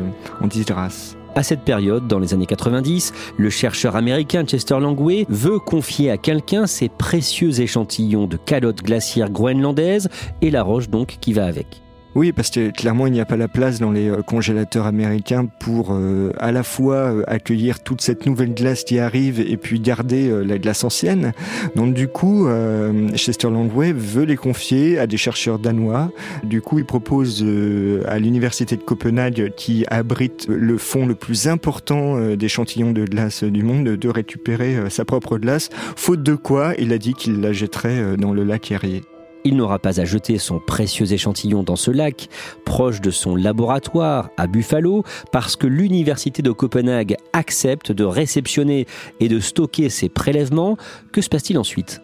en 0.42 0.48
disgrâce. 0.48 1.16
À 1.34 1.44
cette 1.44 1.62
période, 1.62 2.08
dans 2.08 2.20
les 2.20 2.34
années 2.34 2.46
90, 2.46 3.14
le 3.38 3.50
chercheur 3.50 3.96
américain 3.96 4.44
Chester 4.44 4.78
Langway 4.80 5.26
veut 5.30 5.60
confier 5.60 6.12
à 6.12 6.18
quelqu'un 6.18 6.68
ses 6.68 6.90
précieux 6.90 7.62
échantillons 7.62 8.28
de 8.28 8.36
calottes 8.36 8.84
glaciaires 8.84 9.30
groenlandaises 9.30 10.10
et 10.42 10.52
la 10.52 10.62
roche 10.62 10.90
donc 10.90 11.18
qui 11.22 11.32
va 11.32 11.46
avec. 11.46 11.82
Oui, 12.14 12.34
parce 12.34 12.50
que 12.50 12.72
clairement, 12.72 13.08
il 13.08 13.14
n'y 13.14 13.22
a 13.22 13.26
pas 13.26 13.38
la 13.38 13.48
place 13.48 13.80
dans 13.80 13.92
les 13.92 14.10
euh, 14.10 14.22
congélateurs 14.22 14.86
américains 14.86 15.46
pour 15.46 15.92
euh, 15.92 16.34
à 16.40 16.52
la 16.52 16.62
fois 16.62 16.96
euh, 16.96 17.24
accueillir 17.26 17.82
toute 17.82 18.02
cette 18.02 18.26
nouvelle 18.26 18.54
glace 18.54 18.84
qui 18.84 19.00
arrive 19.00 19.40
et 19.40 19.56
puis 19.56 19.80
garder 19.80 20.30
la 20.46 20.58
glace 20.58 20.84
ancienne. 20.84 21.32
Donc 21.76 21.94
du 21.94 22.08
coup, 22.08 22.48
Chester 23.16 23.50
Longway 23.50 23.94
veut 23.94 24.24
les 24.24 24.36
confier 24.36 25.00
à 25.00 25.08
des 25.08 25.18
chercheurs 25.18 25.60
danois. 25.60 26.12
Du 26.44 26.62
coup, 26.62 26.80
il 26.80 26.86
propose 26.86 27.44
à 28.06 28.20
l'université 28.20 28.76
de 28.76 28.82
Copenhague, 28.82 29.54
qui 29.56 29.86
abrite 29.90 30.48
le 30.50 30.78
fond 30.78 31.06
le 31.06 31.16
plus 31.16 31.48
important 31.48 32.36
d'échantillons 32.36 32.92
de 32.92 33.06
glace 33.06 33.44
du 33.44 33.64
monde, 33.64 33.86
de 33.86 34.10
récupérer 34.10 34.90
sa 34.90 35.06
propre 35.06 35.38
glace. 35.38 35.70
Faute 35.96 36.24
de 36.24 36.36
quoi, 36.36 36.74
il 36.78 36.94
a 36.94 36.98
dit 36.98 37.14
qu'il 37.14 37.42
la 37.42 37.54
jetterait 37.54 38.18
dans 38.18 38.34
le 38.34 38.44
lac 38.44 38.72
Erie. 38.72 39.02
Il 39.44 39.56
n'aura 39.56 39.80
pas 39.80 40.00
à 40.00 40.06
jeter 40.06 40.38
son 40.38 40.60
précieux 40.60 41.12
échantillon 41.12 41.64
dans 41.64 41.76
ce 41.76 41.92
lac, 41.92 42.30
proche 42.66 43.02
de 43.02 43.12
son 43.12 43.36
laboratoire 43.36 44.30
à 44.38 44.48
Buffalo, 44.48 45.04
parce 45.32 45.56
que 45.56 45.68
l'université 45.68 46.42
de 46.42 46.52
Copenhague 46.52 47.18
accepte 47.34 47.92
de 47.92 48.04
réceptionner 48.04 48.86
et 49.20 49.28
de 49.28 49.40
stocker 49.40 49.90
ses 49.90 50.10
prélèvements. 50.10 50.78
Que 51.12 51.22
se 51.22 51.30
passe-t-il 51.30 51.58
ensuite? 51.58 52.02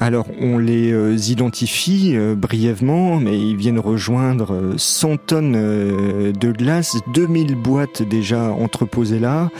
Alors 0.00 0.26
on 0.40 0.56
les 0.56 0.92
euh, 0.92 1.14
identifie 1.28 2.12
euh, 2.16 2.34
brièvement, 2.34 3.20
mais 3.20 3.38
ils 3.38 3.56
viennent 3.56 3.78
rejoindre 3.78 4.74
100 4.78 5.10
euh, 5.10 5.16
tonnes 5.26 6.32
de 6.32 6.52
glace, 6.52 6.96
2000 7.12 7.54
boîtes 7.54 8.02
déjà 8.02 8.50
entreposées 8.50 9.18
là, 9.18 9.50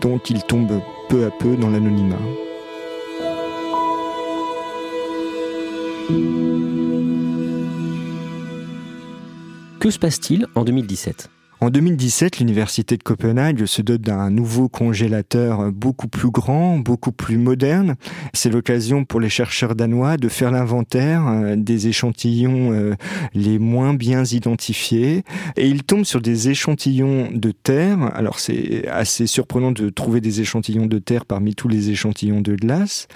donc 0.00 0.30
ils 0.30 0.44
tombent 0.44 0.80
peu 1.08 1.26
à 1.26 1.30
peu 1.30 1.56
dans 1.56 1.68
l'anonymat. 1.68 2.16
Que 9.80 9.90
se 9.90 9.98
passe-t-il 10.00 10.48
en 10.56 10.64
2017 10.64 11.30
En 11.60 11.70
2017, 11.70 12.40
l'université 12.40 12.96
de 12.96 13.02
Copenhague 13.04 13.64
se 13.64 13.80
dote 13.80 14.00
d'un 14.00 14.28
nouveau 14.28 14.68
congélateur 14.68 15.70
beaucoup 15.70 16.08
plus 16.08 16.30
grand, 16.32 16.78
beaucoup 16.78 17.12
plus 17.12 17.38
moderne. 17.38 17.94
C'est 18.32 18.50
l'occasion 18.50 19.04
pour 19.04 19.20
les 19.20 19.28
chercheurs 19.28 19.76
danois 19.76 20.16
de 20.16 20.28
faire 20.28 20.50
l'inventaire 20.50 21.28
euh, 21.28 21.54
des 21.54 21.86
échantillons 21.86 22.72
euh, 22.72 22.94
les 23.34 23.60
moins 23.60 23.94
bien 23.94 24.24
identifiés. 24.24 25.22
Et 25.56 25.68
ils 25.68 25.84
tombent 25.84 26.04
sur 26.04 26.20
des 26.20 26.48
échantillons 26.48 27.30
de 27.32 27.52
terre. 27.52 28.10
Alors 28.16 28.40
c'est 28.40 28.88
assez 28.88 29.28
surprenant 29.28 29.70
de 29.70 29.90
trouver 29.90 30.20
des 30.20 30.40
échantillons 30.40 30.86
de 30.86 30.98
terre 30.98 31.24
parmi 31.24 31.54
tous 31.54 31.68
les 31.68 31.90
échantillons 31.90 32.40
de 32.40 32.56
glace 32.56 33.06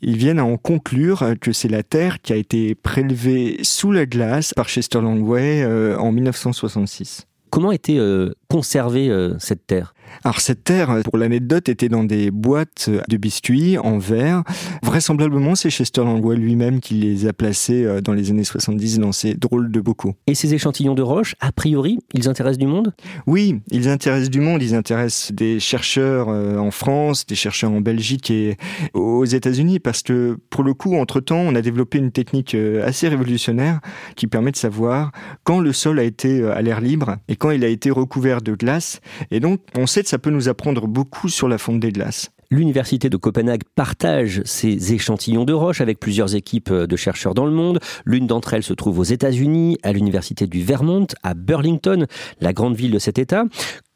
ils 0.00 0.16
viennent 0.16 0.38
à 0.38 0.44
en 0.44 0.56
conclure 0.56 1.34
que 1.40 1.52
c'est 1.52 1.68
la 1.68 1.82
Terre 1.82 2.20
qui 2.22 2.32
a 2.32 2.36
été 2.36 2.74
prélevée 2.74 3.58
sous 3.62 3.90
la 3.90 4.06
glace 4.06 4.54
par 4.54 4.68
Chester 4.68 5.00
Longway 5.00 5.62
euh, 5.62 5.98
en 5.98 6.12
1966. 6.12 7.26
Comment 7.50 7.72
était 7.72 7.98
euh, 7.98 8.34
conservée 8.48 9.10
euh, 9.10 9.38
cette 9.38 9.66
terre 9.66 9.94
alors 10.24 10.40
cette 10.40 10.64
terre, 10.64 11.00
pour 11.04 11.18
l'anecdote, 11.18 11.68
était 11.68 11.88
dans 11.88 12.04
des 12.04 12.30
boîtes 12.30 12.90
de 13.08 13.16
biscuits 13.16 13.78
en 13.78 13.98
verre. 13.98 14.42
Vraisemblablement, 14.82 15.54
c'est 15.54 15.70
Chester 15.70 16.02
Langlois 16.02 16.34
lui-même 16.34 16.80
qui 16.80 16.94
les 16.94 17.26
a 17.26 17.32
placés 17.32 17.84
euh, 17.84 18.00
dans 18.00 18.12
les 18.12 18.30
années 18.30 18.44
70 18.44 18.98
dans 18.98 19.12
ces 19.12 19.34
drôles 19.34 19.70
de 19.70 19.80
bocaux. 19.80 20.14
Et 20.26 20.34
ces 20.34 20.54
échantillons 20.54 20.94
de 20.94 21.02
roche, 21.02 21.34
a 21.40 21.52
priori, 21.52 21.98
ils 22.14 22.28
intéressent 22.28 22.58
du 22.58 22.66
monde? 22.66 22.94
Oui, 23.26 23.60
ils 23.70 23.88
intéressent 23.88 24.30
du 24.30 24.40
monde. 24.40 24.62
Ils 24.62 24.74
intéressent 24.74 25.32
des 25.32 25.60
chercheurs 25.60 26.28
euh, 26.28 26.58
en 26.58 26.70
France, 26.70 27.26
des 27.26 27.34
chercheurs 27.34 27.70
en 27.70 27.80
Belgique 27.80 28.30
et 28.30 28.56
aux 28.94 29.24
États-Unis 29.24 29.78
parce 29.78 30.02
que 30.02 30.38
pour 30.50 30.64
le 30.64 30.74
coup, 30.74 30.96
entre-temps, 30.96 31.38
on 31.38 31.54
a 31.54 31.62
développé 31.62 31.98
une 31.98 32.10
technique 32.10 32.56
assez 32.82 33.08
révolutionnaire 33.08 33.80
qui 34.16 34.26
permet 34.26 34.50
de 34.50 34.56
savoir 34.56 35.12
quand 35.44 35.60
le 35.60 35.72
sol 35.72 35.98
a 35.98 36.02
été 36.02 36.44
à 36.44 36.62
l'air 36.62 36.80
libre 36.80 37.16
et 37.28 37.36
quand 37.36 37.50
il 37.50 37.64
a 37.64 37.68
été 37.68 37.90
recouvert 37.90 38.37
de 38.42 38.54
glace. 38.54 39.00
Et 39.30 39.40
donc, 39.40 39.60
on 39.76 39.86
sait 39.86 40.02
ça 40.08 40.18
peut 40.18 40.30
nous 40.30 40.48
apprendre 40.48 40.86
beaucoup 40.86 41.28
sur 41.28 41.48
la 41.48 41.58
fonte 41.58 41.80
des 41.80 41.92
glaces. 41.92 42.30
L'Université 42.50 43.10
de 43.10 43.18
Copenhague 43.18 43.64
partage 43.74 44.40
ses 44.46 44.94
échantillons 44.94 45.44
de 45.44 45.52
roches 45.52 45.82
avec 45.82 46.00
plusieurs 46.00 46.34
équipes 46.34 46.72
de 46.72 46.96
chercheurs 46.96 47.34
dans 47.34 47.44
le 47.44 47.50
monde. 47.52 47.78
L'une 48.06 48.26
d'entre 48.26 48.54
elles 48.54 48.62
se 48.62 48.72
trouve 48.72 48.98
aux 48.98 49.04
États-Unis, 49.04 49.76
à 49.82 49.92
l'Université 49.92 50.46
du 50.46 50.62
Vermont, 50.62 51.06
à 51.22 51.34
Burlington, 51.34 52.06
la 52.40 52.54
grande 52.54 52.74
ville 52.74 52.92
de 52.92 52.98
cet 52.98 53.18
État. 53.18 53.44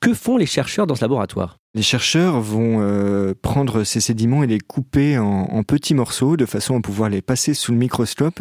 Que 0.01 0.13
font 0.13 0.37
les 0.37 0.47
chercheurs 0.47 0.87
dans 0.87 0.97
ce 0.97 1.01
laboratoire? 1.01 1.62
Les 1.75 1.83
chercheurs 1.83 2.39
vont 2.41 2.83
euh, 2.83 3.33
prendre 3.41 3.83
ces 3.85 4.01
sédiments 4.01 4.43
et 4.43 4.47
les 4.47 4.61
couper 4.61 5.17
en, 5.17 5.63
petits 5.63 5.95
morceaux 5.95 6.37
de 6.37 6.45
façon 6.45 6.77
à 6.77 6.81
pouvoir 6.81 7.09
les 7.09 7.23
passer 7.23 7.55
sous 7.55 7.73
le 7.73 7.79
microscope. 7.79 8.41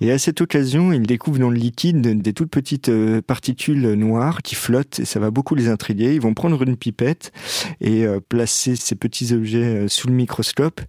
Et 0.00 0.12
à 0.12 0.18
cette 0.18 0.40
occasion, 0.40 0.92
ils 0.92 1.02
découvrent 1.02 1.40
dans 1.40 1.50
le 1.50 1.58
liquide 1.58 2.00
des 2.00 2.32
toutes 2.32 2.50
petites 2.50 2.88
euh, 2.88 3.20
particules 3.20 3.92
noires 3.94 4.40
qui 4.40 4.54
flottent 4.54 4.98
et 5.00 5.04
ça 5.04 5.20
va 5.20 5.30
beaucoup 5.30 5.54
les 5.54 5.68
intriguer. 5.68 6.14
Ils 6.14 6.22
vont 6.22 6.32
prendre 6.32 6.62
une 6.62 6.76
pipette 6.76 7.32
et 7.82 8.06
euh, 8.06 8.18
placer 8.26 8.76
ces 8.76 8.94
petits 8.94 9.34
objets 9.34 9.86
sous 9.88 10.08
le 10.08 10.14
microscope. 10.14 10.80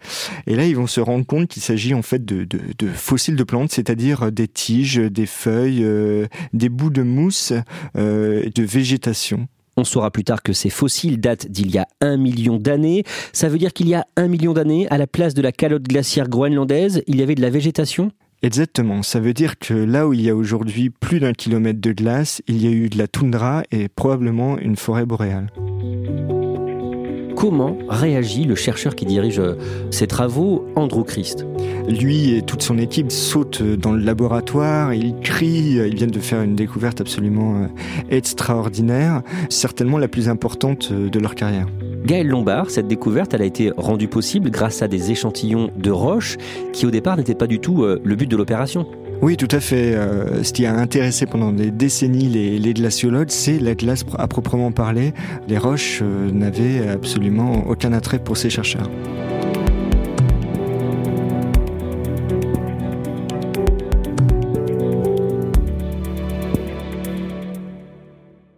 Et 0.47 0.55
là, 0.55 0.65
ils 0.65 0.75
vont 0.77 0.87
se 0.87 1.01
rendre 1.01 1.25
compte 1.25 1.49
qu'il 1.49 1.61
s'agit 1.61 1.93
en 1.93 2.03
fait 2.03 2.23
de, 2.23 2.45
de, 2.45 2.87
fossiles 2.87 3.35
de 3.35 3.43
plantes, 3.43 3.71
c'est-à-dire 3.71 4.31
des 4.31 4.47
tiges, 4.47 4.95
des 4.95 5.25
feuilles, 5.25 5.85
des 6.53 6.69
bouts 6.69 6.89
de 6.89 7.03
mousse, 7.03 7.53
de 7.95 8.63
végétation. 8.63 9.47
On 9.81 9.83
saura 9.83 10.11
plus 10.11 10.23
tard 10.23 10.43
que 10.43 10.53
ces 10.53 10.69
fossiles 10.69 11.19
datent 11.19 11.47
d'il 11.49 11.71
y 11.71 11.79
a 11.79 11.87
un 12.01 12.15
million 12.15 12.57
d'années. 12.57 13.03
Ça 13.33 13.49
veut 13.49 13.57
dire 13.57 13.73
qu'il 13.73 13.87
y 13.87 13.95
a 13.95 14.05
un 14.15 14.27
million 14.27 14.53
d'années, 14.53 14.87
à 14.91 14.99
la 14.99 15.07
place 15.07 15.33
de 15.33 15.41
la 15.41 15.51
calotte 15.51 15.81
glaciaire 15.81 16.29
groenlandaise, 16.29 17.01
il 17.07 17.15
y 17.15 17.23
avait 17.23 17.33
de 17.33 17.41
la 17.41 17.49
végétation? 17.49 18.11
Exactement. 18.43 19.01
Ça 19.01 19.19
veut 19.19 19.33
dire 19.33 19.57
que 19.57 19.73
là 19.73 20.07
où 20.07 20.13
il 20.13 20.21
y 20.21 20.29
a 20.29 20.35
aujourd'hui 20.35 20.91
plus 20.91 21.19
d'un 21.19 21.33
kilomètre 21.33 21.81
de 21.81 21.93
glace, 21.93 22.43
il 22.47 22.63
y 22.63 22.67
a 22.67 22.69
eu 22.69 22.89
de 22.89 22.97
la 22.99 23.07
toundra 23.07 23.63
et 23.71 23.87
probablement 23.87 24.59
une 24.59 24.75
forêt 24.75 25.07
boréale. 25.07 25.47
Comment 27.41 27.75
réagit 27.89 28.43
le 28.43 28.53
chercheur 28.53 28.95
qui 28.95 29.03
dirige 29.03 29.39
euh, 29.39 29.55
ces 29.89 30.05
travaux, 30.05 30.63
Andrew 30.75 31.03
Christ? 31.03 31.47
Lui 31.89 32.35
et 32.35 32.43
toute 32.43 32.61
son 32.61 32.77
équipe 32.77 33.11
sautent 33.11 33.63
dans 33.63 33.93
le 33.93 34.03
laboratoire, 34.03 34.93
ils 34.93 35.15
crient, 35.21 35.79
ils 35.87 35.95
viennent 35.95 36.11
de 36.11 36.19
faire 36.19 36.43
une 36.43 36.55
découverte 36.55 37.01
absolument 37.01 37.63
euh, 37.63 37.67
extraordinaire, 38.11 39.23
certainement 39.49 39.97
la 39.97 40.07
plus 40.07 40.29
importante 40.29 40.89
euh, 40.91 41.09
de 41.09 41.17
leur 41.17 41.33
carrière. 41.33 41.65
Gaël 42.05 42.27
Lombard, 42.27 42.69
cette 42.69 42.87
découverte, 42.87 43.33
elle 43.33 43.41
a 43.41 43.45
été 43.45 43.71
rendue 43.75 44.07
possible 44.07 44.51
grâce 44.51 44.83
à 44.83 44.87
des 44.87 45.09
échantillons 45.09 45.71
de 45.75 45.89
roches 45.89 46.37
qui 46.73 46.85
au 46.85 46.91
départ 46.91 47.17
n'étaient 47.17 47.33
pas 47.33 47.47
du 47.47 47.57
tout 47.57 47.83
le 47.83 48.15
but 48.15 48.29
de 48.29 48.37
l'opération. 48.37 48.85
Oui, 49.21 49.37
tout 49.37 49.47
à 49.51 49.59
fait. 49.59 49.93
Euh, 49.93 50.43
ce 50.43 50.51
qui 50.51 50.65
a 50.65 50.73
intéressé 50.73 51.27
pendant 51.27 51.51
des 51.51 51.69
décennies 51.69 52.27
les, 52.27 52.73
glaciologues, 52.73 53.29
c'est 53.29 53.59
la 53.59 53.75
glace 53.75 54.03
à 54.17 54.27
proprement 54.27 54.71
parler. 54.71 55.13
Les 55.47 55.59
roches 55.59 55.99
euh, 56.01 56.31
n'avaient 56.31 56.87
absolument 56.87 57.67
aucun 57.67 57.93
attrait 57.93 58.17
pour 58.17 58.35
ces 58.35 58.49
chercheurs. 58.49 58.89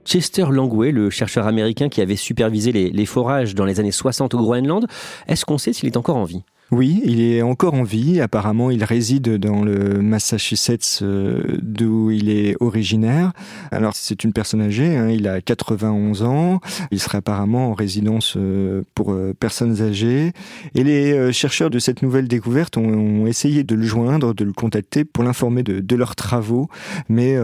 Chester 0.06 0.46
Langway, 0.50 0.92
le 0.92 1.10
chercheur 1.10 1.46
américain 1.46 1.90
qui 1.90 2.00
avait 2.00 2.16
supervisé 2.16 2.72
les, 2.72 2.90
les 2.90 3.06
forages 3.06 3.54
dans 3.54 3.66
les 3.66 3.82
années 3.82 3.92
60 3.92 4.34
au 4.34 4.38
Groenland, 4.38 4.86
est-ce 5.28 5.44
qu'on 5.44 5.58
sait 5.58 5.74
s'il 5.74 5.88
est 5.88 5.98
encore 5.98 6.18
en 6.18 6.24
vie? 6.24 6.44
Oui, 6.74 7.02
il 7.06 7.22
est 7.22 7.44
encore 7.44 7.76
en 7.76 7.84
vie. 7.84 8.20
Apparemment, 8.20 8.72
il 8.72 8.84
réside 8.84 9.38
dans 9.38 9.64
le 9.64 10.02
Massachusetts 10.02 11.00
euh, 11.04 11.60
d'où 11.62 12.10
il 12.10 12.32
est 12.32 12.56
originaire. 12.62 13.32
Alors, 13.70 13.94
c'est 13.96 14.24
une 14.24 14.34
personne 14.34 14.60
âgée, 14.60 14.98
hein, 14.98 15.08
il 15.10 15.28
a 15.28 15.40
91 15.40 16.24
ans. 16.24 16.62
Il 16.90 17.00
serait 17.00 17.20
apparemment 17.20 17.70
en 17.70 17.74
résidence 17.76 18.34
euh, 18.38 18.82
pour 18.96 19.14
euh, 19.14 19.36
personnes 19.40 19.84
âgées. 19.84 20.32
Et 20.74 20.84
les 20.84 21.32
chercheurs 21.32 21.70
de 21.70 21.78
cette 21.78 22.02
nouvelle 22.02 22.28
découverte 22.28 22.76
ont, 22.78 23.28
essayé 23.28 23.64
de 23.64 23.76
le 23.76 23.84
joindre, 23.84 24.34
de 24.34 24.44
le 24.44 24.54
contacter 24.54 25.06
pour 25.06 25.24
l'informer 25.24 25.62
de, 25.62 25.80
de, 25.80 25.96
leurs 25.96 26.16
travaux. 26.16 26.70
Mais 27.08 27.38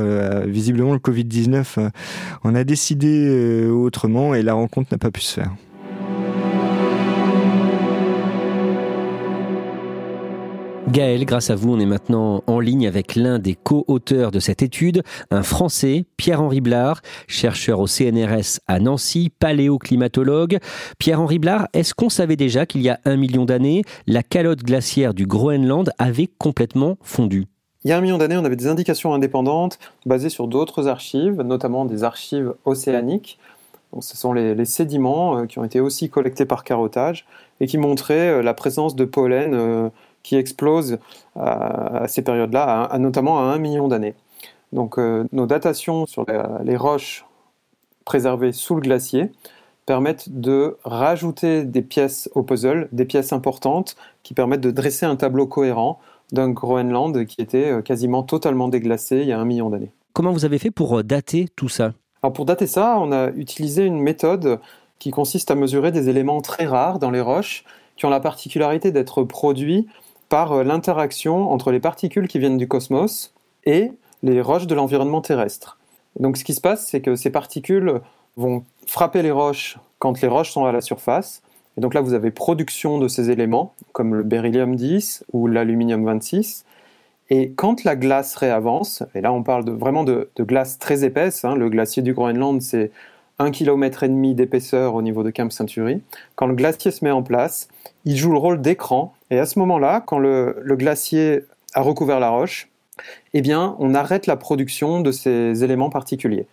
visiblement, 0.47 0.93
le 0.93 0.99
Covid-19 0.99 1.89
en 2.43 2.55
a 2.55 2.63
décidé 2.63 3.67
autrement 3.69 4.33
et 4.33 4.41
la 4.41 4.53
rencontre 4.53 4.89
n'a 4.91 4.97
pas 4.97 5.11
pu 5.11 5.21
se 5.21 5.35
faire. 5.35 5.51
Gaël, 10.91 11.23
grâce 11.23 11.51
à 11.51 11.55
vous, 11.55 11.71
on 11.71 11.79
est 11.79 11.85
maintenant 11.85 12.43
en 12.47 12.59
ligne 12.59 12.87
avec 12.87 13.15
l'un 13.15 13.37
des 13.37 13.53
co-auteurs 13.53 14.31
de 14.31 14.39
cette 14.39 14.63
étude, 14.63 15.03
un 15.29 15.43
Français, 15.43 16.05
Pierre-Henri 16.17 16.61
Blard, 16.61 17.01
chercheur 17.27 17.79
au 17.79 17.85
CNRS 17.85 18.59
à 18.65 18.79
Nancy, 18.79 19.31
paléoclimatologue. 19.37 20.57
Pierre-Henri 20.97 21.37
Blard, 21.37 21.67
est-ce 21.73 21.93
qu'on 21.93 22.09
savait 22.09 22.37
déjà 22.37 22.65
qu'il 22.65 22.81
y 22.81 22.89
a 22.89 22.99
un 23.05 23.17
million 23.17 23.45
d'années, 23.45 23.83
la 24.07 24.23
calotte 24.23 24.63
glaciaire 24.63 25.13
du 25.13 25.27
Groenland 25.27 25.91
avait 25.99 26.27
complètement 26.39 26.97
fondu? 27.03 27.45
Il 27.85 27.89
y 27.89 27.93
a 27.93 27.97
un 27.97 28.01
million 28.01 28.17
d'années, 28.17 28.37
on 28.37 28.45
avait 28.45 28.55
des 28.55 28.67
indications 28.67 29.13
indépendantes 29.13 29.77
basées 30.07 30.29
sur 30.29 30.47
d'autres 30.47 30.87
archives, 30.87 31.39
notamment 31.43 31.85
des 31.85 32.03
archives 32.03 32.55
océaniques. 32.65 33.37
ce 33.99 34.17
sont 34.17 34.33
les, 34.33 34.65
sédiments 34.65 35.37
euh, 35.37 35.45
qui 35.45 35.59
ont 35.59 35.63
été 35.63 35.79
aussi 35.79 36.09
collectés 36.09 36.45
par 36.45 36.63
carottage 36.63 37.27
et 37.61 37.67
qui 37.67 37.77
montraient 37.77 38.39
euh, 38.39 38.41
la 38.41 38.55
présence 38.55 38.95
de 38.95 39.05
pollen 39.05 39.53
euh, 39.53 39.89
qui 40.23 40.35
explose 40.35 40.93
euh, 40.93 41.39
à 41.39 42.07
ces 42.07 42.21
périodes-là, 42.21 42.89
notamment 42.99 43.39
à 43.39 43.43
un 43.43 43.57
million 43.57 43.87
d'années. 43.87 44.15
Donc 44.73 44.99
euh, 44.99 45.25
nos 45.31 45.45
datations 45.45 46.05
sur 46.05 46.25
les 46.63 46.77
roches 46.77 47.25
préservées 48.05 48.51
sous 48.51 48.75
le 48.75 48.81
glacier 48.81 49.31
permettent 49.85 50.29
de 50.29 50.77
rajouter 50.83 51.63
des 51.63 51.81
pièces 51.81 52.29
au 52.35 52.43
puzzle, 52.43 52.89
des 52.91 53.05
pièces 53.05 53.33
importantes 53.33 53.95
qui 54.21 54.35
permettent 54.35 54.61
de 54.61 54.71
dresser 54.71 55.05
un 55.05 55.15
tableau 55.15 55.47
cohérent 55.47 55.99
d'un 56.31 56.49
Groenland 56.49 57.25
qui 57.25 57.41
était 57.41 57.71
euh, 57.71 57.81
quasiment 57.81 58.21
totalement 58.21 58.67
déglacé 58.67 59.21
il 59.21 59.27
y 59.27 59.31
a 59.31 59.39
un 59.39 59.45
million 59.45 59.69
d'années. 59.69 59.91
Comment 60.13 60.31
vous 60.31 60.45
avez 60.45 60.59
fait 60.59 60.69
pour 60.69 61.03
dater 61.03 61.47
tout 61.55 61.69
ça? 61.69 61.93
Alors 62.21 62.33
pour 62.33 62.45
dater 62.45 62.67
ça, 62.67 62.97
on 62.99 63.11
a 63.11 63.31
utilisé 63.31 63.85
une 63.85 63.99
méthode 63.99 64.59
qui 64.99 65.11
consiste 65.11 65.49
à 65.49 65.55
mesurer 65.55 65.91
des 65.91 66.09
éléments 66.09 66.41
très 66.41 66.65
rares 66.65 66.99
dans 66.99 67.09
les 67.09 67.21
roches 67.21 67.63
qui 67.95 68.05
ont 68.05 68.09
la 68.09 68.19
particularité 68.19 68.91
d'être 68.91 69.23
produits 69.23 69.87
par 70.29 70.53
euh, 70.53 70.63
l'interaction 70.63 71.51
entre 71.51 71.71
les 71.71 71.79
particules 71.79 72.27
qui 72.27 72.39
viennent 72.39 72.57
du 72.57 72.67
cosmos 72.67 73.33
et 73.65 73.91
les 74.23 74.41
roches 74.41 74.67
de 74.67 74.75
l'environnement 74.75 75.21
terrestre. 75.21 75.77
Donc 76.19 76.37
ce 76.37 76.43
qui 76.43 76.53
se 76.53 76.61
passe, 76.61 76.87
c'est 76.87 77.01
que 77.01 77.15
ces 77.15 77.29
particules 77.29 78.01
vont 78.37 78.63
frapper 78.87 79.21
les 79.21 79.31
roches 79.31 79.77
quand 79.99 80.21
les 80.21 80.27
roches 80.27 80.51
sont 80.51 80.65
à 80.65 80.71
la 80.71 80.81
surface. 80.81 81.41
Et 81.77 81.81
donc 81.81 81.93
là, 81.93 82.01
vous 82.01 82.13
avez 82.13 82.31
production 82.31 82.97
de 82.97 83.07
ces 83.07 83.31
éléments, 83.31 83.73
comme 83.91 84.15
le 84.15 84.23
beryllium 84.23 84.75
10 84.75 85.25
ou 85.33 85.47
l'aluminium 85.47 86.05
26. 86.05 86.65
Et 87.29 87.51
quand 87.51 87.83
la 87.83 87.95
glace 87.95 88.35
réavance, 88.35 89.03
et 89.13 89.21
là 89.21 89.31
on 89.31 89.43
parle 89.43 89.69
vraiment 89.69 90.03
de, 90.03 90.29
glace 90.39 90.79
très 90.79 91.03
épaisse, 91.03 91.45
hein, 91.45 91.55
le 91.55 91.69
glacier 91.69 92.01
du 92.01 92.13
Groenland 92.13 92.61
c'est 92.61 92.91
1,5 93.39 93.51
km 93.51 94.07
d'épaisseur 94.35 94.95
au 94.95 95.01
niveau 95.01 95.23
de 95.23 95.29
Camp 95.29 95.51
Century, 95.51 96.01
quand 96.35 96.47
le 96.47 96.55
glacier 96.55 96.91
se 96.91 97.03
met 97.05 97.11
en 97.11 97.23
place, 97.23 97.69
il 98.05 98.17
joue 98.17 98.31
le 98.31 98.37
rôle 98.37 98.61
d'écran 98.61 99.13
et 99.31 99.39
à 99.39 99.45
ce 99.45 99.59
moment-là, 99.59 100.01
quand 100.05 100.19
le, 100.19 100.61
glacier 100.65 101.45
a 101.73 101.81
recouvert 101.81 102.19
la 102.19 102.29
roche, 102.29 102.69
eh 103.33 103.41
bien, 103.41 103.75
on 103.79 103.93
arrête 103.93 104.27
la 104.27 104.35
production 104.35 104.99
de 104.99 105.11
ces 105.11 105.63
éléments 105.63 105.89
particuliers. 105.89 106.47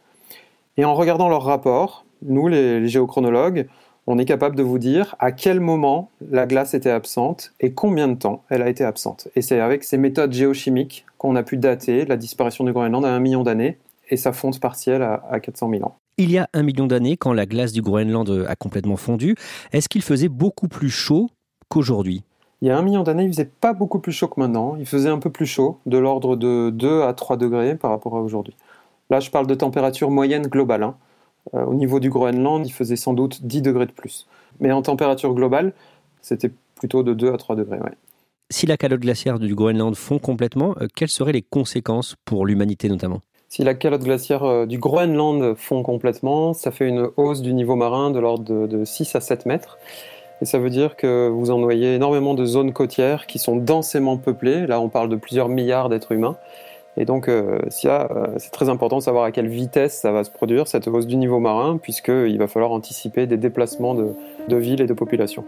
Et 0.77 0.85
en 0.85 0.95
regardant 0.95 1.29
leurs 1.29 1.43
rapports, 1.43 2.05
nous, 2.23 2.47
les, 2.47 2.87
géochronologues, 2.87 3.67
on 4.07 4.19
est 4.19 4.25
capable 4.25 4.55
de 4.55 4.63
vous 4.63 4.79
dire 4.79 5.17
à 5.19 5.33
quel 5.33 5.59
moment 5.59 6.11
la 6.31 6.47
glace 6.47 6.75
était 6.75 6.91
absente 6.91 7.53
et 7.59 7.73
combien 7.73 8.07
de 8.07 8.15
temps 8.15 8.45
elle 8.49 8.63
a 8.63 8.69
été 8.69 8.85
absente. 8.85 9.27
Et 9.35 9.43
c'est 9.43 9.59
avec 9.59 9.83
ces 9.83 9.99
méthodes 9.99 10.33
géochimiques 10.33 11.05
qu'on 11.19 11.35
a 11.35 11.43
pu 11.43 11.57
dater 11.57 12.05
la 12.05 12.17
disparition 12.17 12.63
du 12.63 12.73
Groenland 12.73 13.05
à 13.05 13.11
un 13.11 13.19
million 13.19 13.43
d'années 13.43 13.79
et 14.09 14.17
sa 14.17 14.33
fonte 14.33 14.61
partielle 14.61 15.03
à 15.03 15.41
400 15.41 15.71
000 15.71 15.83
ans. 15.83 15.97
Il 16.19 16.31
y 16.31 16.39
a 16.39 16.49
un 16.55 16.63
million 16.63 16.87
d'années, 16.87 17.19
quand 17.19 17.35
la 17.35 17.45
glace 17.45 17.73
du 17.73 17.83
Groenland 17.83 18.47
a 18.49 18.57
complètement 18.57 18.97
fondu, 18.97 19.35
est-ce 19.73 19.87
qu'il 19.87 20.01
faisait 20.01 20.29
beaucoup 20.29 20.67
plus 20.67 20.89
chaud 20.89 21.29
qu'aujourd'hui? 21.69 22.23
Il 22.63 22.69
y 22.69 22.71
a 22.71 22.79
un 22.79 22.81
million 22.81 23.03
d'années, 23.03 23.25
il 23.25 23.33
faisait 23.33 23.45
pas 23.61 23.75
beaucoup 23.75 23.99
plus 23.99 24.13
chaud 24.13 24.29
que 24.29 24.41
maintenant. 24.41 24.77
Il 24.77 24.87
faisait 24.87 25.11
un 25.11 25.19
peu 25.19 25.29
plus 25.29 25.45
chaud, 25.45 25.79
de 25.85 25.99
l'ordre 25.99 26.37
de 26.37 26.71
2 26.71 27.03
à 27.03 27.13
3 27.13 27.37
degrés 27.37 27.77
par 27.77 27.91
rapport 27.91 28.17
à 28.17 28.21
aujourd'hui. 28.21 28.57
Là, 29.11 29.21
je 29.21 29.31
parle 29.31 29.47
de 29.47 29.55
température 29.55 30.11
moyenne 30.11 30.47
globale. 30.47 30.85
Hein. 30.85 30.97
Euh, 31.55 31.67
au 31.67 31.75
niveau 31.75 32.01
du 32.01 32.09
Groenland, 32.09 32.67
il 32.67 32.73
faisait 32.73 32.97
sans 32.97 33.13
doute 33.13 33.45
10 33.45 33.61
degrés 33.61 33.87
de 33.87 33.93
plus. 33.93 34.27
Mais 34.59 34.73
en 34.73 34.81
température 34.81 35.35
globale, 35.35 35.75
c'était 36.23 36.51
plutôt 36.77 37.03
de 37.03 37.13
2 37.13 37.35
à 37.35 37.37
3 37.37 37.57
degrés. 37.57 37.79
Si 38.49 38.65
la 38.65 38.79
calotte 38.79 39.01
glaciaire 39.01 39.39
du 39.39 39.55
Groenland 39.55 39.95
fond 39.95 40.19
complètement, 40.19 40.75
euh, 40.81 40.87
quelles 40.95 41.11
seraient 41.11 41.33
les 41.33 41.43
conséquences 41.43 42.17
pour 42.25 42.47
l'humanité 42.47 42.89
notamment? 42.89 43.21
Si 43.49 43.63
la 43.63 43.75
calotte 43.75 44.03
glaciaire 44.03 44.45
euh, 44.45 44.67
du 44.67 44.79
Groenland 44.79 45.55
fond 45.55 45.83
complètement, 45.83 46.53
ça 46.53 46.71
fait 46.71 46.89
une 46.89 47.09
hausse 47.17 47.43
du 47.43 47.55
niveau 47.55 47.77
marin 47.77 48.11
de 48.11 48.19
l'ordre 48.19 48.45
de, 48.45 48.67
de 48.67 48.85
6 48.85 49.15
à 49.15 49.21
7 49.21 49.47
mètres. 49.47 49.79
Et 50.43 50.45
ça 50.45 50.59
veut 50.59 50.71
dire 50.71 50.97
que 50.97 51.29
vous 51.29 51.51
en 51.51 51.59
noyez 51.59 51.95
énormément 51.95 52.35
de 52.35 52.45
zones 52.45 52.73
côtières 52.73 53.27
qui 53.27 53.39
sont 53.39 53.57
densément 53.57 54.19
peuplées. 54.19 54.67
Là, 54.67 54.81
on 54.81 54.89
parle 54.89 55.09
de 55.09 55.17
plusieurs 55.17 55.49
milliards 55.49 55.89
d'êtres 55.89 56.13
humains. 56.13 56.37
Et 56.99 57.05
donc, 57.05 57.29
euh, 57.29 57.61
euh, 57.85 58.27
c'est 58.39 58.51
très 58.51 58.69
important 58.69 58.99
de 58.99 59.03
savoir 59.03 59.25
à 59.25 59.31
quelle 59.31 59.49
vitesse 59.49 59.99
ça 60.01 60.13
va 60.13 60.25
se 60.25 60.31
produire, 60.31 60.67
cette 60.67 60.89
hausse 60.89 61.07
du 61.07 61.17
niveau 61.17 61.41
marin, 61.41 61.79
puisqu'il 61.79 62.39
va 62.39 62.49
falloir 62.49 62.73
anticiper 62.73 63.27
des 63.27 63.37
déplacements 63.37 63.95
de 63.95 64.57
villes 64.57 64.81
et 64.81 64.87
de 64.87 64.95
populations. 64.95 65.45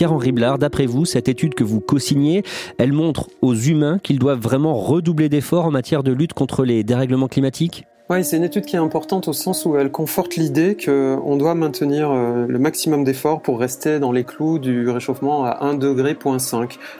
Pierre-Henri 0.00 0.32
Blard, 0.32 0.56
d'après 0.56 0.86
vous, 0.86 1.04
cette 1.04 1.28
étude 1.28 1.52
que 1.52 1.62
vous 1.62 1.82
co-signez, 1.82 2.42
elle 2.78 2.94
montre 2.94 3.28
aux 3.42 3.54
humains 3.54 3.98
qu'ils 3.98 4.18
doivent 4.18 4.40
vraiment 4.40 4.72
redoubler 4.72 5.28
d'efforts 5.28 5.66
en 5.66 5.70
matière 5.70 6.02
de 6.02 6.10
lutte 6.10 6.32
contre 6.32 6.64
les 6.64 6.82
dérèglements 6.84 7.28
climatiques 7.28 7.84
oui, 8.08 8.24
c'est 8.24 8.38
une 8.38 8.44
étude 8.44 8.64
qui 8.64 8.76
est 8.76 8.80
importante 8.80 9.28
au 9.28 9.32
sens 9.34 9.66
où 9.66 9.76
elle 9.76 9.92
conforte 9.92 10.36
l'idée 10.36 10.76
qu'on 10.82 11.36
doit 11.36 11.54
maintenir 11.54 12.10
euh, 12.10 12.46
le 12.48 12.58
maximum 12.58 13.04
d'efforts 13.04 13.42
pour 13.42 13.60
rester 13.60 14.00
dans 14.00 14.10
les 14.10 14.24
clous 14.24 14.58
du 14.58 14.88
réchauffement 14.88 15.44
à 15.44 15.64
1 15.64 15.74
degré, 15.74 16.16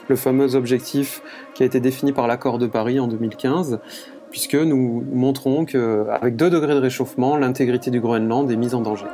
le 0.09 0.17
fameux 0.17 0.55
objectif 0.55 1.23
qui 1.55 1.63
a 1.63 1.67
été 1.67 1.81
défini 1.81 2.13
par 2.13 2.29
l'accord 2.29 2.59
de 2.59 2.67
Paris 2.67 3.01
en 3.01 3.09
2015 3.09 3.81
puisque 4.31 4.55
nous 4.55 5.03
montrons 5.11 5.65
qu'avec 5.65 6.37
2 6.37 6.51
degrés 6.51 6.75
de 6.75 6.81
réchauffement, 6.81 7.37
l'intégrité 7.39 7.91
du 7.91 8.01
Groenland 8.01 8.49
est 8.51 8.57
mise 8.57 8.75
en 8.75 8.83
danger. 8.83 9.07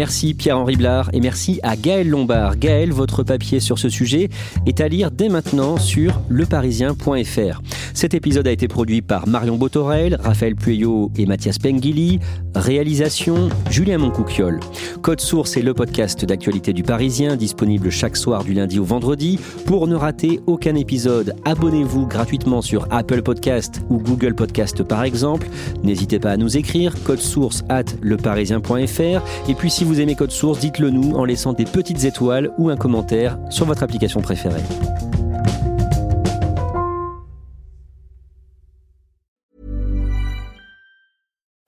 Merci 0.00 0.32
Pierre-Henri 0.32 0.76
Blard 0.76 1.10
et 1.12 1.20
merci 1.20 1.60
à 1.62 1.76
Gaël 1.76 2.08
Lombard. 2.08 2.56
Gaël, 2.56 2.90
votre 2.90 3.22
papier 3.22 3.60
sur 3.60 3.78
ce 3.78 3.90
sujet 3.90 4.30
est 4.64 4.80
à 4.80 4.88
lire 4.88 5.10
dès 5.10 5.28
maintenant 5.28 5.76
sur 5.76 6.22
leparisien.fr. 6.30 7.60
Cet 7.92 8.14
épisode 8.14 8.48
a 8.48 8.50
été 8.50 8.66
produit 8.66 9.02
par 9.02 9.26
Marion 9.28 9.56
Botorel, 9.56 10.16
Raphaël 10.18 10.56
Pueyo 10.56 11.10
et 11.18 11.26
Mathias 11.26 11.58
Pengili. 11.58 12.18
Réalisation 12.54 13.50
Julien 13.68 13.98
Moncouquiol. 13.98 14.60
Code 15.02 15.20
Source 15.20 15.58
est 15.58 15.62
le 15.62 15.74
podcast 15.74 16.24
d'actualité 16.24 16.72
du 16.72 16.82
Parisien, 16.82 17.36
disponible 17.36 17.90
chaque 17.90 18.16
soir 18.16 18.42
du 18.42 18.54
lundi 18.54 18.78
au 18.78 18.84
vendredi. 18.84 19.38
Pour 19.66 19.86
ne 19.86 19.96
rater 19.96 20.40
aucun 20.46 20.76
épisode, 20.76 21.36
abonnez-vous 21.44 22.06
gratuitement 22.06 22.62
sur 22.62 22.88
Apple 22.90 23.20
Podcast 23.20 23.82
ou 23.90 23.98
Google 23.98 24.34
Podcast 24.34 24.82
par 24.82 25.04
exemple. 25.04 25.46
N'hésitez 25.82 26.18
pas 26.18 26.30
à 26.30 26.36
nous 26.38 26.56
écrire 26.56 26.94
code 27.04 27.20
source 27.20 27.64
at 27.68 27.84
leparisien.fr. 28.00 29.50
Et 29.50 29.54
puis 29.54 29.70
si 29.70 29.84
aimez 29.98 30.14
Code 30.14 30.30
Source, 30.30 30.60
dites-le 30.60 30.90
nous 30.90 31.16
en 31.16 31.24
laissant 31.24 31.52
des 31.52 31.64
petites 31.64 32.04
étoiles 32.04 32.52
ou 32.58 32.68
un 32.68 32.76
commentaire 32.76 33.38
sur 33.48 33.66
votre 33.66 33.82
application 33.82 34.20
préférée. 34.20 34.62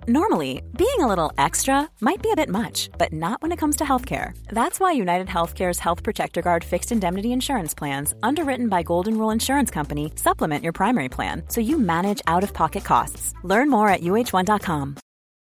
Normally, 0.09 0.63
being 0.77 0.99
a 0.99 1.07
little 1.07 1.33
extra 1.39 1.89
might 2.01 2.21
be 2.21 2.31
a 2.33 2.37
bit 2.37 2.49
much, 2.49 2.91
but 2.99 3.13
not 3.13 3.41
when 3.41 3.53
it 3.53 3.59
comes 3.59 3.77
to 3.77 3.85
healthcare. 3.85 4.33
That's 4.49 4.81
why 4.81 4.93
United 4.93 5.29
Healthcare's 5.29 5.79
Health 5.79 6.03
Protector 6.03 6.43
Guard 6.43 6.65
fixed 6.65 6.91
indemnity 6.91 7.31
insurance 7.31 7.73
plans, 7.73 8.13
underwritten 8.21 8.69
by 8.69 8.83
Golden 8.83 9.17
Rule 9.17 9.31
Insurance 9.31 9.71
Company, 9.71 10.13
supplement 10.17 10.65
your 10.65 10.73
primary 10.73 11.09
plan 11.09 11.45
so 11.49 11.61
you 11.61 11.79
manage 11.79 12.21
out 12.27 12.43
of 12.43 12.53
pocket 12.53 12.85
costs. 12.85 13.33
Learn 13.45 13.71
more 13.71 13.89
at 13.89 14.01
uh1.com. 14.01 14.97